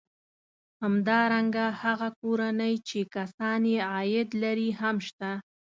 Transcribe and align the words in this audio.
همدارنګه 0.83 1.65
هغه 1.81 2.09
کورنۍ 2.21 2.75
چې 2.87 2.99
کسان 3.15 3.61
یې 3.73 3.79
عاید 3.93 4.29
لري 4.43 4.69
هم 4.79 4.95
شته 5.07 5.31